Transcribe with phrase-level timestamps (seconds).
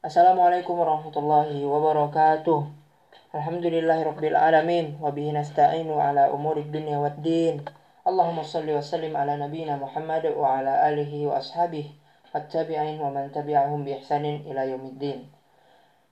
[0.00, 2.64] Assalamualaikum warahmatullahi wabarakatuh.
[3.36, 7.60] Alhamdulillahirabbil alamin wa bihi nasta'inu ala umuri dunya waddin.
[8.08, 11.92] Allahumma shalli wa sallim ala nabiyyina Muhammad wa ala alihi wa ashabihi
[12.32, 15.28] wattabi'in wa man tabi'ahum bi ihsanin ila yaumiddin.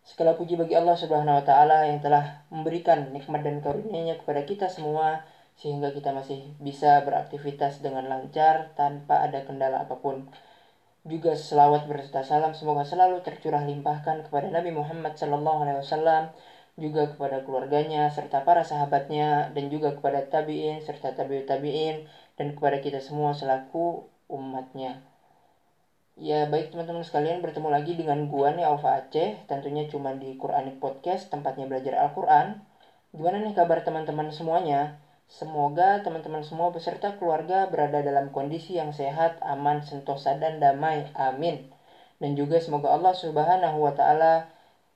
[0.05, 4.69] Segala puji bagi Allah Subhanahu wa taala yang telah memberikan nikmat dan karunia-Nya kepada kita
[4.69, 5.25] semua
[5.57, 10.29] sehingga kita masih bisa beraktivitas dengan lancar tanpa ada kendala apa pun
[11.09, 16.31] juga selawat berserta salam semoga selalu tercurah limpahkan kepada Nabi Muhammad Sallallahu Alaihi Wasallam
[16.79, 22.07] juga kepada keluarganya serta para sahabatnya dan juga kepada tabiin serta tabiut tabiin
[22.39, 25.03] dan kepada kita semua selaku umatnya.
[26.19, 30.79] Ya baik teman-teman sekalian bertemu lagi dengan gua nih Alfa Aceh tentunya cuma di Quranic
[30.79, 32.63] Podcast tempatnya belajar Al-Quran.
[33.11, 34.99] Gimana nih kabar teman-teman semuanya?
[35.29, 41.05] Semoga teman-teman semua beserta keluarga berada dalam kondisi yang sehat, aman, sentosa, dan damai.
[41.13, 41.69] Amin.
[42.17, 44.49] Dan juga semoga Allah Subhanahu wa Ta'ala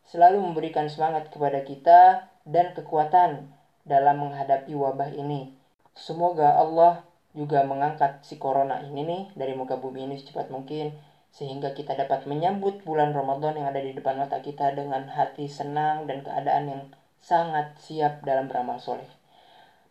[0.08, 3.52] selalu memberikan semangat kepada kita dan kekuatan
[3.84, 5.52] dalam menghadapi wabah ini.
[5.92, 7.04] Semoga Allah
[7.36, 10.92] juga mengangkat si corona ini nih dari muka bumi ini secepat mungkin
[11.32, 16.04] sehingga kita dapat menyambut bulan Ramadan yang ada di depan mata kita dengan hati senang
[16.04, 16.82] dan keadaan yang
[17.20, 19.21] sangat siap dalam beramal soleh.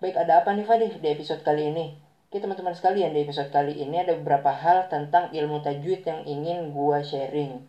[0.02, 1.94] Baik, ada apa nih Fadih di episode kali ini?
[2.26, 6.74] Oke teman-teman sekalian, di episode kali ini ada beberapa hal tentang ilmu tajwid yang ingin
[6.74, 7.62] gua sharing.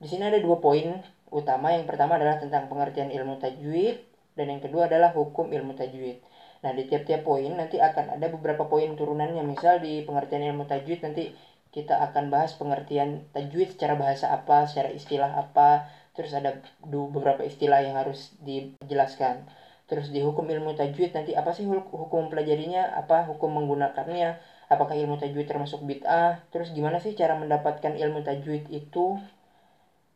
[0.00, 1.76] Di sini ada dua poin utama.
[1.76, 4.00] Yang pertama adalah tentang pengertian ilmu tajwid
[4.32, 6.24] dan yang kedua adalah hukum ilmu tajwid.
[6.64, 9.44] Nah, di tiap-tiap poin nanti akan ada beberapa poin turunannya.
[9.44, 11.36] Misal di pengertian ilmu tajwid nanti
[11.68, 15.84] kita akan bahas pengertian tajwid secara bahasa apa, secara istilah apa,
[16.16, 21.64] terus ada beberapa istilah yang harus dijelaskan terus di hukum ilmu tajwid nanti apa sih
[21.64, 22.92] hukum pelajarinya?
[23.00, 24.28] Apa hukum menggunakannya?
[24.68, 26.44] Apakah ilmu tajwid termasuk bid'ah?
[26.52, 29.16] Terus gimana sih cara mendapatkan ilmu tajwid itu?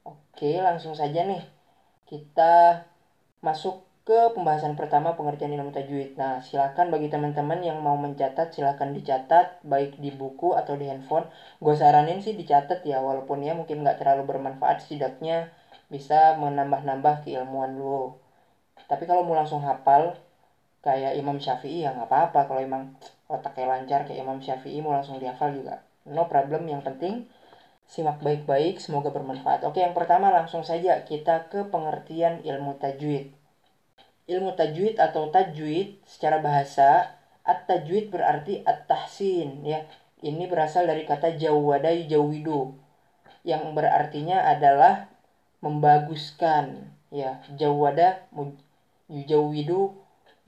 [0.05, 1.43] Oke langsung saja nih.
[2.05, 2.85] Kita
[3.41, 6.21] masuk ke pembahasan pertama pengertian ilmu tajwid.
[6.21, 11.27] Nah silakan bagi teman-teman yang mau mencatat silakan dicatat baik di buku atau di handphone.
[11.63, 15.49] Gue saranin sih dicatat ya walaupun ya mungkin nggak terlalu bermanfaat setidaknya
[15.89, 18.22] bisa menambah-nambah keilmuan lu
[18.93, 20.13] tapi kalau mau langsung hafal
[20.85, 22.45] kayak Imam Syafi'i ya nggak apa-apa.
[22.45, 22.93] Kalau emang
[23.25, 25.81] otaknya lancar kayak Imam Syafi'i mau langsung dihafal juga.
[26.05, 26.69] No problem.
[26.69, 27.15] Yang penting
[27.89, 29.65] simak baik-baik semoga bermanfaat.
[29.65, 33.33] Oke yang pertama langsung saja kita ke pengertian ilmu tajwid.
[34.29, 37.17] Ilmu tajwid atau tajwid secara bahasa
[37.49, 39.89] at-tajwid berarti at-tahsin ya.
[40.23, 42.79] Ini berasal dari kata jawada jawidu
[43.43, 45.11] yang berartinya adalah
[45.59, 47.43] membaguskan ya.
[47.59, 48.23] Jawada
[49.13, 49.93] yujawidu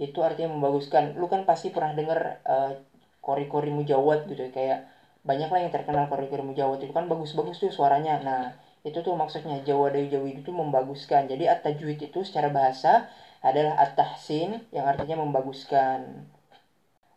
[0.00, 1.14] itu artinya membaguskan.
[1.20, 2.72] Lu kan pasti pernah dengar uh,
[3.20, 4.78] kori-kori mujawad gitu ya kayak
[5.24, 8.20] banyak lah yang terkenal kori-kori mujawad itu kan bagus-bagus tuh suaranya.
[8.24, 8.42] Nah
[8.84, 11.28] itu tuh maksudnya jawada yujawidu itu membaguskan.
[11.28, 13.08] Jadi at-tajwid itu secara bahasa
[13.44, 16.28] adalah at-tahsin yang artinya membaguskan.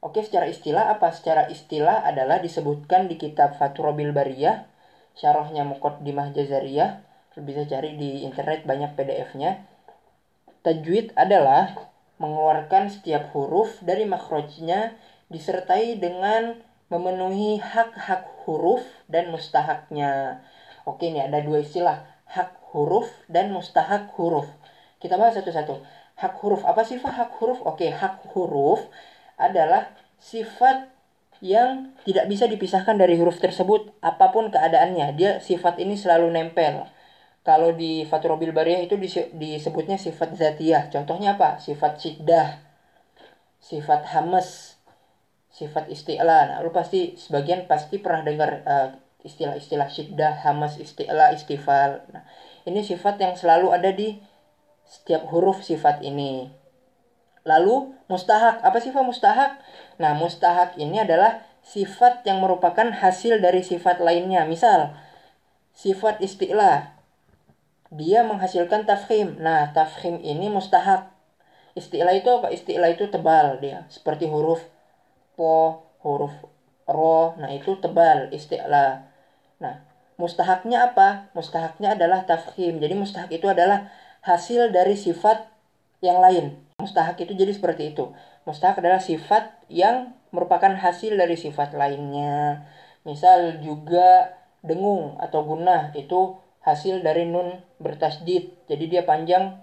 [0.03, 1.09] Oke, secara istilah apa?
[1.09, 4.69] Secara istilah adalah disebutkan di kitab Faturabil Bariyah,
[5.17, 7.03] syarahnya Muqaddimah Jazariyah.
[7.37, 9.76] Bisa cari di internet banyak PDF-nya
[10.67, 11.79] Tajwid adalah
[12.19, 14.99] mengeluarkan setiap huruf dari makhrajnya
[15.31, 16.59] disertai dengan
[16.91, 20.43] memenuhi hak-hak huruf dan mustahaknya.
[20.83, 24.43] Oke, ini ada dua istilah, hak huruf dan mustahak huruf.
[24.99, 25.79] Kita bahas satu-satu.
[26.19, 27.63] Hak huruf, apa sifat hak huruf?
[27.63, 28.83] Oke, hak huruf
[29.39, 30.91] adalah sifat
[31.39, 35.15] yang tidak bisa dipisahkan dari huruf tersebut apa pun keadaannya.
[35.15, 36.91] Dia sifat ini selalu nempel.
[37.47, 38.99] Kalau di Faturobil Bariyah itu
[39.31, 40.91] disebutnya sifat zatiyah.
[40.91, 41.63] Contohnya apa?
[41.63, 42.59] Sifat syiddah,
[43.63, 44.75] sifat hamas,
[45.47, 46.51] sifat isti'la.
[46.51, 48.87] Nah, lu pasti sebagian pasti pernah dengar uh,
[49.23, 52.03] istilah-istilah syiddah, hamas, isti'la, istifal.
[52.11, 52.27] Nah,
[52.67, 54.19] ini sifat yang selalu ada di
[54.83, 56.51] setiap huruf sifat ini.
[57.47, 59.63] Lalu mustahak, apa sifat mustahak?
[60.03, 64.43] Nah, mustahak ini adalah sifat yang merupakan hasil dari sifat lainnya.
[64.43, 64.99] Misal,
[65.71, 66.96] sifat istilah
[67.93, 69.39] dia menghasilkan tafkhim.
[69.39, 71.11] Nah, tafkhim ini mustahak.
[71.77, 72.51] Istilah itu apa?
[72.51, 73.85] Istilah itu tebal dia.
[73.87, 74.65] Seperti huruf
[75.37, 76.33] po, huruf
[76.89, 77.37] ro.
[77.39, 79.07] Nah, itu tebal istilah.
[79.61, 79.85] Nah,
[80.19, 81.31] mustahaknya apa?
[81.37, 82.81] Mustahaknya adalah tafkhim.
[82.81, 83.87] Jadi mustahak itu adalah
[84.25, 85.47] hasil dari sifat
[86.03, 86.59] yang lain.
[86.81, 88.11] Mustahak itu jadi seperti itu.
[88.43, 92.67] Mustahak adalah sifat yang merupakan hasil dari sifat lainnya.
[93.07, 96.35] Misal juga dengung atau gunah itu
[96.67, 98.43] hasil dari nun bertasdid.
[98.67, 99.55] Jadi dia panjang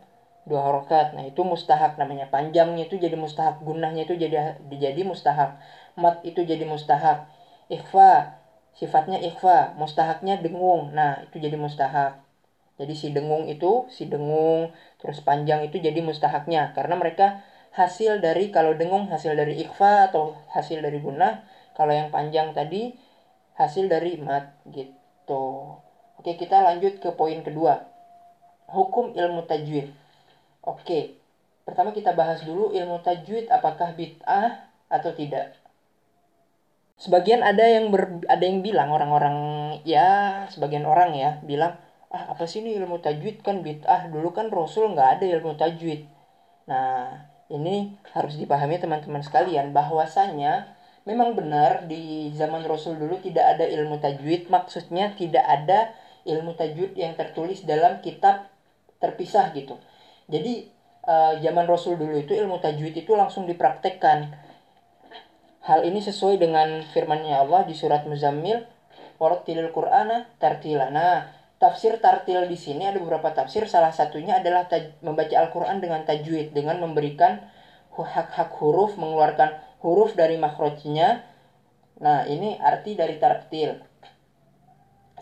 [0.49, 2.27] dua harokat nah itu mustahak namanya.
[2.35, 5.51] Panjangnya itu jadi mustahak gunahnya itu jadi jadi mustahak.
[6.03, 7.29] Mat itu jadi mustahak.
[7.69, 8.13] Ikhfa
[8.79, 9.77] sifatnya ikhfa.
[9.81, 10.83] Mustahaknya dengung.
[10.97, 12.13] Nah itu jadi mustahak.
[12.75, 16.75] Jadi si dengung itu, si dengung terus panjang itu jadi mustahaknya.
[16.77, 17.27] Karena mereka
[17.79, 21.43] hasil dari kalau dengung hasil dari ikhfa atau hasil dari gunah,
[21.79, 22.95] kalau yang panjang tadi
[23.61, 25.79] hasil dari mat gitu.
[26.25, 27.85] Oke, kita lanjut ke poin kedua.
[28.73, 29.93] Hukum ilmu tajwid.
[30.65, 31.21] Oke.
[31.69, 35.53] Pertama kita bahas dulu ilmu tajwid apakah bid'ah atau tidak.
[36.97, 39.37] Sebagian ada yang ber, ada yang bilang orang-orang
[39.85, 41.77] ya sebagian orang ya bilang
[42.09, 46.09] ah apa sih ini ilmu tajwid kan bid'ah dulu kan Rasul nggak ada ilmu tajwid.
[46.73, 47.21] Nah
[47.53, 50.73] ini harus dipahami teman-teman sekalian bahwasanya
[51.05, 55.93] memang benar di zaman Rasul dulu tidak ada ilmu tajwid maksudnya tidak ada
[56.25, 58.49] ilmu tajwid yang tertulis dalam kitab
[58.99, 59.77] terpisah gitu.
[60.29, 60.69] Jadi
[61.05, 64.33] uh, zaman Rasul dulu itu ilmu tajwid itu langsung dipraktekkan.
[65.65, 68.65] Hal ini sesuai dengan firman-Nya Allah di surat Muzammil
[69.17, 70.93] Warattilil Qur'ana tartila.
[70.93, 73.65] Nah tafsir tartil di sini ada beberapa tafsir.
[73.65, 74.69] Salah satunya adalah
[75.01, 77.41] membaca Al-Qur'an dengan tajwid dengan memberikan
[78.03, 81.23] hak-hak huruf mengeluarkan huruf dari makrojnya
[82.03, 83.79] nah ini arti dari tartil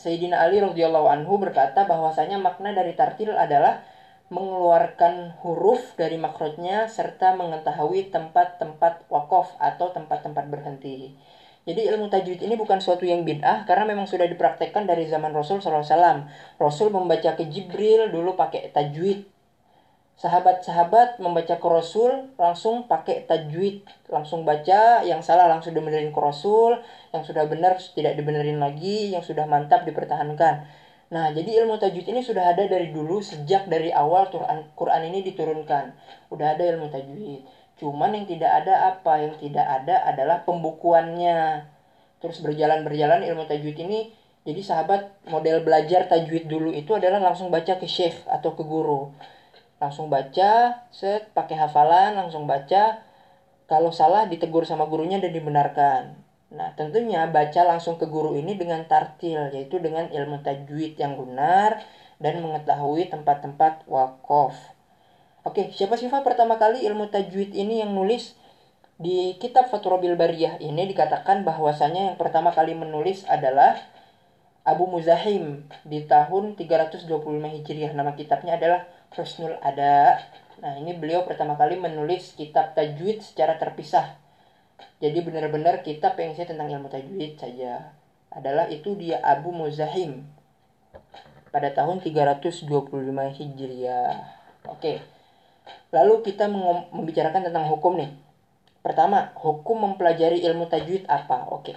[0.02, 3.87] Sayyidina Ali radhiyallahu anhu berkata bahwasanya makna dari tartil adalah
[4.34, 11.14] mengeluarkan huruf dari makrotnya serta mengetahui tempat-tempat wakof atau tempat-tempat berhenti.
[11.62, 15.62] Jadi ilmu tajwid ini bukan suatu yang bid'ah karena memang sudah dipraktekkan dari zaman Rasul
[15.62, 16.26] SAW.
[16.58, 19.22] Rasul membaca ke Jibril dulu pakai tajwid.
[20.22, 23.82] Sahabat-sahabat membaca ke Rasul langsung pakai tajwid.
[24.06, 26.78] Langsung baca, yang salah langsung dibenerin ke Rasul,
[27.10, 30.62] yang sudah benar tidak dibenerin lagi, yang sudah mantap dipertahankan.
[31.10, 35.26] Nah, jadi ilmu tajwid ini sudah ada dari dulu sejak dari awal Quran, Quran ini
[35.26, 35.90] diturunkan.
[36.30, 37.42] Udah ada ilmu tajwid.
[37.82, 39.26] Cuman yang tidak ada apa?
[39.26, 41.66] Yang tidak ada adalah pembukuannya.
[42.22, 47.78] Terus berjalan-berjalan ilmu tajwid ini jadi sahabat model belajar tajwid dulu itu adalah langsung baca
[47.78, 49.10] ke syekh atau ke guru.
[49.82, 53.02] Langsung baca, set pakai hafalan, langsung baca.
[53.67, 56.14] Kalau salah ditegur sama gurunya dan dibenarkan.
[56.55, 61.82] Nah, tentunya baca langsung ke guru ini dengan tartil, yaitu dengan ilmu tajwid yang benar
[62.23, 64.55] dan mengetahui tempat-tempat wakaf.
[65.43, 68.38] Oke, siapa sih pertama kali ilmu tajwid ini yang nulis
[69.02, 73.75] di kitab Faturabil Bariyah ini dikatakan bahwasanya yang pertama kali menulis adalah
[74.62, 77.11] Abu Muzahim di tahun 325
[77.58, 77.90] Hijriah.
[77.99, 80.20] Nama kitabnya adalah Husnul Ada.
[80.62, 84.17] Nah, ini beliau pertama kali menulis kitab tajwid secara terpisah.
[85.03, 87.93] Jadi benar-benar kitab yang saya tentang ilmu tajwid saja
[88.32, 90.25] adalah itu dia Abu Muzahim
[91.53, 92.64] pada tahun 325
[93.37, 94.17] Hijriah.
[94.73, 95.05] Oke.
[95.93, 96.49] Lalu kita
[96.91, 98.11] membicarakan tentang hukum nih.
[98.81, 101.47] Pertama, hukum mempelajari ilmu tajwid apa?
[101.53, 101.76] Oke.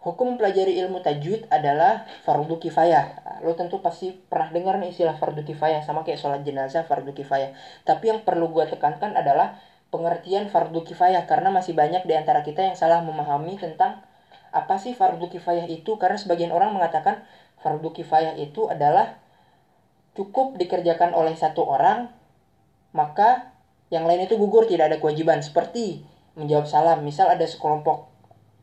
[0.00, 3.25] Hukum mempelajari ilmu tajwid adalah fardu kifayah.
[3.42, 7.52] Lo tentu pasti pernah dengar nih istilah fardu kifayah sama kayak sholat jenazah fardu kifayah.
[7.82, 12.64] Tapi yang perlu gue tekankan adalah pengertian fardu kifayah karena masih banyak di antara kita
[12.64, 14.04] yang salah memahami tentang
[14.52, 15.96] apa sih fardu kifayah itu.
[16.00, 17.24] Karena sebagian orang mengatakan
[17.60, 19.18] fardu kifayah itu adalah
[20.16, 22.08] cukup dikerjakan oleh satu orang
[22.96, 23.52] maka
[23.92, 25.44] yang lain itu gugur tidak ada kewajiban.
[25.44, 26.04] Seperti
[26.36, 27.04] menjawab salam.
[27.04, 28.16] Misal ada sekelompok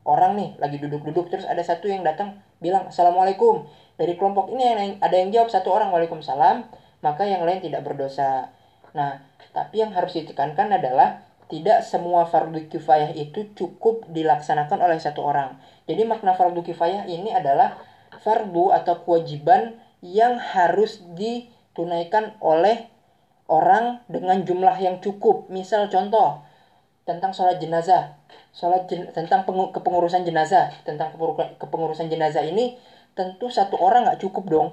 [0.04, 3.64] orang nih lagi duduk-duduk terus ada satu yang datang bilang assalamualaikum
[4.00, 6.66] dari kelompok ini yang ada yang jawab satu orang waalaikumsalam.
[7.04, 8.50] Maka yang lain tidak berdosa.
[8.95, 9.21] Nah
[9.52, 15.59] tapi yang harus ditekankan adalah tidak semua fardu kifayah itu cukup dilaksanakan oleh satu orang.
[15.85, 17.78] Jadi makna fardu kifayah ini adalah
[18.23, 22.90] fardu atau kewajiban yang harus ditunaikan oleh
[23.45, 25.52] orang dengan jumlah yang cukup.
[25.52, 26.42] Misal contoh
[27.04, 28.16] tentang sholat jenazah,
[28.56, 31.12] sholat jen, tentang pengu, kepengurusan jenazah, tentang
[31.59, 32.80] kepengurusan jenazah ini
[33.14, 34.70] tentu satu orang nggak cukup dong.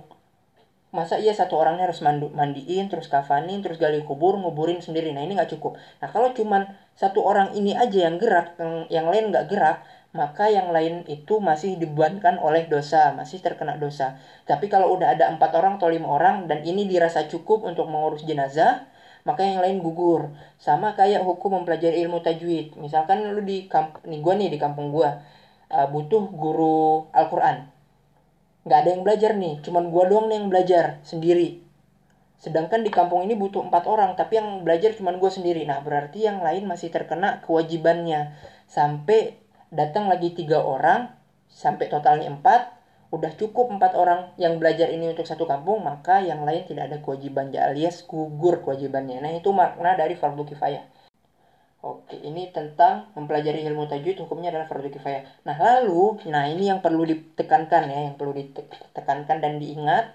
[0.91, 5.15] Masa iya satu orangnya harus mandu, mandiin, terus kafanin, terus gali kubur, nguburin sendiri.
[5.15, 5.79] Nah ini nggak cukup.
[6.03, 6.67] Nah kalau cuman
[6.99, 11.39] satu orang ini aja yang gerak, yang, yang lain nggak gerak, maka yang lain itu
[11.39, 14.19] masih dibebankan oleh dosa, masih terkena dosa.
[14.51, 18.27] Tapi kalau udah ada empat orang atau lima orang dan ini dirasa cukup untuk mengurus
[18.27, 18.91] jenazah,
[19.23, 20.35] maka yang lain gugur.
[20.59, 22.75] Sama kayak hukum mempelajari ilmu tajwid.
[22.83, 25.23] Misalkan lu di kamp nih gua nih di kampung gua
[25.71, 27.71] uh, butuh guru Al-Qur'an.
[28.65, 31.65] Nggak ada yang belajar nih, cuman gua doang nih yang belajar sendiri.
[32.41, 35.61] Sedangkan di kampung ini butuh empat orang, tapi yang belajar cuman gue sendiri.
[35.69, 38.33] Nah, berarti yang lain masih terkena kewajibannya.
[38.65, 39.37] Sampai
[39.71, 41.15] datang lagi tiga orang
[41.47, 42.75] sampai totalnya empat
[43.11, 46.99] udah cukup empat orang yang belajar ini untuk satu kampung maka yang lain tidak ada
[47.03, 50.87] kewajiban alias gugur kewajibannya nah itu makna dari fardu kifayah
[51.81, 55.25] Oke, ini tentang mempelajari ilmu tajwid hukumnya adalah fardu kifayah.
[55.49, 60.13] Nah, lalu, nah ini yang perlu ditekankan ya, yang perlu ditekankan dan diingat,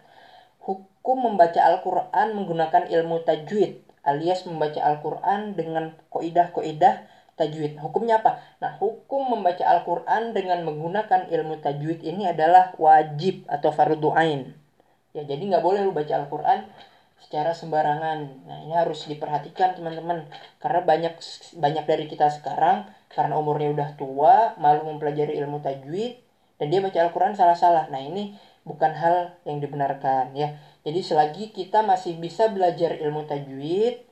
[0.62, 7.82] hukum membaca Al-Quran menggunakan ilmu tajwid alias membaca Al-Quran dengan koidah-koidah tajwid.
[7.82, 8.40] Hukumnya apa?
[8.62, 14.54] Nah, hukum membaca Al-Quran dengan menggunakan ilmu tajwid ini adalah wajib atau fardu ain.
[15.12, 16.70] Ya, jadi nggak boleh lu baca Al-Quran
[17.20, 18.46] secara sembarangan.
[18.46, 20.28] Nah, ini harus diperhatikan teman-teman.
[20.60, 21.14] Karena banyak
[21.58, 26.20] banyak dari kita sekarang karena umurnya udah tua, malu mempelajari ilmu tajwid
[26.60, 27.88] dan dia baca Al-Quran salah-salah.
[27.92, 30.56] Nah, ini bukan hal yang dibenarkan ya.
[30.84, 34.06] Jadi selagi kita masih bisa belajar ilmu tajwid,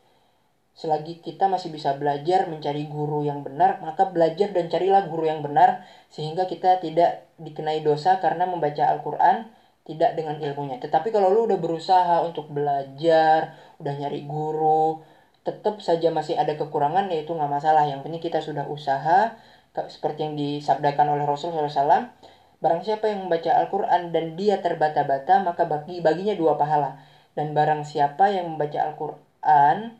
[0.74, 5.45] selagi kita masih bisa belajar mencari guru yang benar, maka belajar dan carilah guru yang
[5.45, 10.79] benar sehingga kita tidak dikenai dosa karena membaca Al-Qur'an tidak dengan ilmunya.
[10.79, 15.03] Tetapi kalau lu udah berusaha untuk belajar, udah nyari guru,
[15.43, 17.83] tetap saja masih ada kekurangan yaitu nggak masalah.
[17.83, 19.35] Yang penting kita sudah usaha
[19.75, 22.15] seperti yang disabdakan oleh Rasul SAW.
[22.63, 26.95] Barang siapa yang membaca Al-Quran dan dia terbata-bata, maka bagi baginya dua pahala.
[27.35, 29.99] Dan barang siapa yang membaca Al-Quran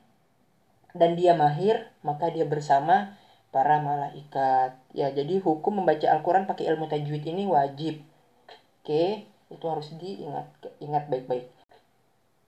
[0.96, 3.20] dan dia mahir, maka dia bersama
[3.52, 4.80] para malaikat.
[4.96, 8.00] Ya, jadi hukum membaca Al-Quran pakai ilmu tajwid ini wajib.
[8.80, 10.50] Oke, itu harus diingat
[10.82, 11.46] ingat baik-baik.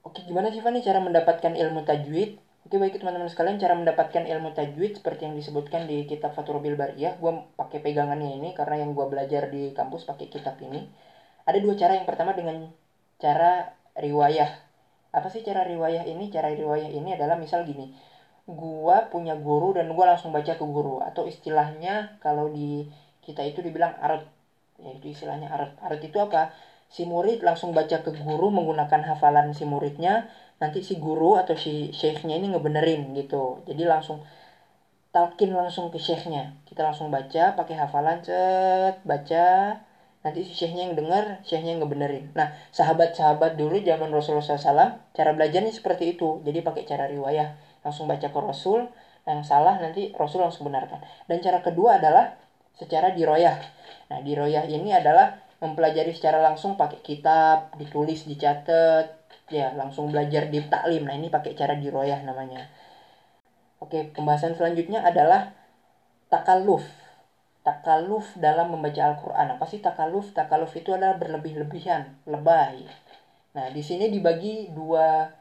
[0.06, 2.38] Oke, gimana sih Fani cara mendapatkan ilmu tajwid?
[2.66, 6.74] Oke baik teman-teman sekalian cara mendapatkan ilmu tajwid seperti yang disebutkan di kitab Fathul Bil
[6.74, 7.14] Bariyah.
[7.14, 10.82] Gue pakai pegangannya ini karena yang gue belajar di kampus pakai kitab ini.
[11.46, 11.94] Ada dua cara.
[11.94, 12.66] Yang pertama dengan
[13.22, 14.50] cara riwayah.
[15.14, 16.26] Apa sih cara riwayah ini?
[16.26, 17.94] Cara riwayah ini adalah misal gini.
[18.50, 20.98] Gue punya guru dan gue langsung baca ke guru.
[20.98, 22.90] Atau istilahnya kalau di
[23.22, 24.26] kita itu dibilang arut.
[24.82, 25.70] Ya itu istilahnya arut.
[25.78, 26.50] Arut itu apa?
[26.86, 31.92] Si murid langsung baca ke guru menggunakan hafalan si muridnya nanti si guru atau si
[31.92, 33.60] syekhnya ini ngebenerin gitu.
[33.68, 34.24] Jadi langsung
[35.12, 36.56] talkin langsung ke syekhnya.
[36.64, 39.80] Kita langsung baca pakai hafalan cet baca.
[40.24, 42.32] Nanti si syekhnya yang dengar syekhnya yang ngebenerin.
[42.34, 46.40] Nah sahabat-sahabat dulu zaman Rasulullah SAW cara belajarnya seperti itu.
[46.42, 47.54] Jadi pakai cara riwayah.
[47.84, 48.88] Langsung baca ke Rasul
[49.26, 51.02] yang salah nanti Rasul langsung benarkan.
[51.30, 52.34] Dan cara kedua adalah
[52.76, 53.56] secara diroyah.
[54.12, 59.16] Nah diroyah ini adalah mempelajari secara langsung pakai kitab ditulis dicatat
[59.48, 61.08] ya langsung belajar di taklim.
[61.08, 62.68] Nah ini pakai cara diroyah namanya.
[63.80, 65.52] Oke pembahasan selanjutnya adalah
[66.28, 66.84] takaluf.
[67.66, 69.58] Takaluf dalam membaca Al-Quran.
[69.58, 70.30] Apa sih takaluf?
[70.30, 72.86] Takaluf itu adalah berlebih-lebihan lebay.
[73.56, 75.32] Nah di sini dibagi dua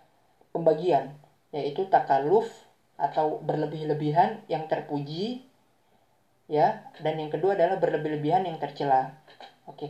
[0.55, 1.11] pembagian
[1.51, 2.47] yaitu takaluf
[2.95, 5.43] atau berlebih-lebihan yang terpuji
[6.47, 9.19] ya dan yang kedua adalah berlebih-lebihan yang tercela
[9.65, 9.87] oke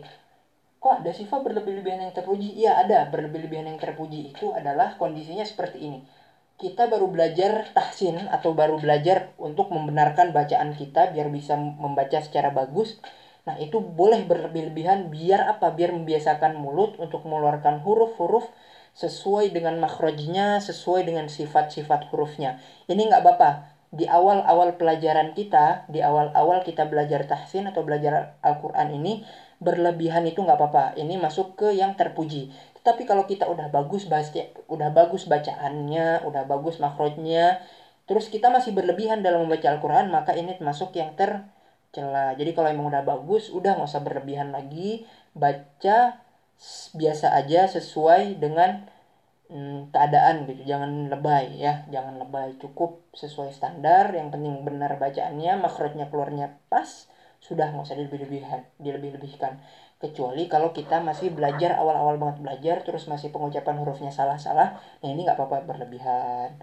[0.86, 2.62] kok ada sifat berlebih-lebihan yang terpuji?
[2.62, 6.06] Iya ada, berlebih-lebihan yang terpuji itu adalah kondisinya seperti ini.
[6.62, 12.54] Kita baru belajar tahsin atau baru belajar untuk membenarkan bacaan kita biar bisa membaca secara
[12.54, 13.02] bagus.
[13.50, 15.74] Nah itu boleh berlebih-lebihan biar apa?
[15.74, 18.46] Biar membiasakan mulut untuk mengeluarkan huruf-huruf
[18.94, 22.62] sesuai dengan makhrajnya, sesuai dengan sifat-sifat hurufnya.
[22.86, 23.50] Ini nggak apa-apa.
[23.90, 29.26] Di awal-awal pelajaran kita, di awal-awal kita belajar tahsin atau belajar Al-Quran ini,
[29.60, 30.86] berlebihan itu nggak apa-apa.
[31.00, 32.52] Ini masuk ke yang terpuji.
[32.82, 37.64] Tetapi kalau kita udah bagus baca, udah bagus bacaannya, udah bagus makrotnya,
[38.06, 42.38] terus kita masih berlebihan dalam membaca Al-Quran, maka ini masuk yang tercela.
[42.38, 46.22] Jadi kalau emang udah bagus, udah nggak usah berlebihan lagi, baca
[46.96, 48.86] biasa aja sesuai dengan
[49.50, 50.62] hmm, keadaan gitu.
[50.70, 52.54] Jangan lebay ya, jangan lebay.
[52.62, 54.14] Cukup sesuai standar.
[54.14, 57.10] Yang penting benar bacaannya, makrotnya keluarnya pas
[57.42, 59.60] sudah nggak usah dilebih-lebihkan dilebih-lebihkan.
[59.96, 65.24] Kecuali kalau kita masih belajar awal-awal banget belajar terus masih pengucapan hurufnya salah-salah nah ini
[65.24, 66.60] nggak apa-apa berlebihan.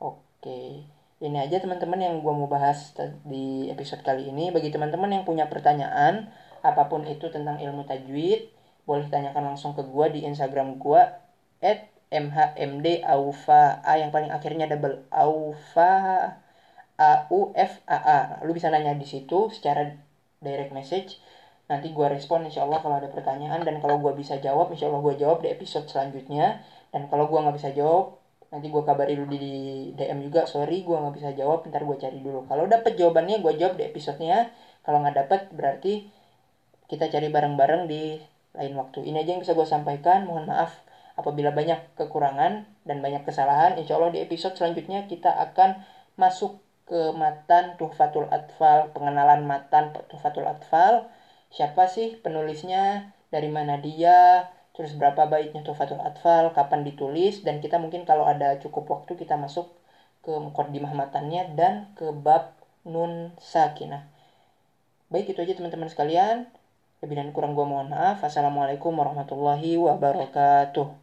[0.00, 0.88] Oke
[1.20, 2.96] ini aja teman-teman yang gue mau bahas
[3.28, 4.48] di episode kali ini.
[4.48, 6.32] Bagi teman-teman yang punya pertanyaan
[6.64, 8.52] apa pun itu tentang ilmu tajwid
[8.88, 11.02] boleh tanyakan langsung ke gue di instagram gue
[11.60, 15.94] at mhmd aufa a yang paling akhirnya double aufa
[16.96, 18.20] a u f a a.
[18.44, 19.88] Lu bisa nanya di situ secara
[20.40, 21.20] direct message
[21.70, 23.62] nanti gue respon insya Allah kalau ada pertanyaan.
[23.62, 26.66] Dan kalau gue bisa jawab insya Allah gue jawab di episode selanjutnya.
[26.90, 28.18] Dan kalau gue nggak bisa jawab
[28.50, 29.54] nanti gue kabari dulu di
[29.94, 30.50] DM juga.
[30.50, 31.70] Sorry gue nggak bisa jawab.
[31.70, 32.50] Ntar gue cari dulu.
[32.50, 34.50] Kalau dapet jawabannya gue jawab di episodenya.
[34.82, 36.10] Kalau nggak dapet berarti
[36.90, 38.18] kita cari bareng-bareng di
[38.58, 39.06] lain waktu.
[39.06, 40.26] Ini aja yang bisa gue sampaikan.
[40.26, 40.74] Mohon maaf
[41.14, 43.78] apabila banyak kekurangan dan banyak kesalahan.
[43.78, 45.86] Insya Allah di episode selanjutnya kita akan
[46.18, 46.58] masuk
[46.90, 51.06] ke matan Tuhfatul Atfal, pengenalan matan Tuhfatul Atfal.
[51.54, 57.78] Siapa sih penulisnya, dari mana dia, terus berapa baiknya Tuhfatul Atfal, kapan ditulis, dan kita
[57.78, 59.70] mungkin kalau ada cukup waktu kita masuk
[60.26, 64.10] ke mukaddimah matannya dan ke bab nun sakinah.
[65.08, 66.50] Baik itu aja teman-teman sekalian.
[67.00, 68.20] Lebih dan kurang gua mohon maaf.
[68.20, 70.99] Assalamualaikum warahmatullahi wabarakatuh.